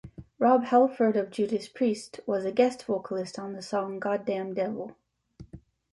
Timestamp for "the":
3.53-3.61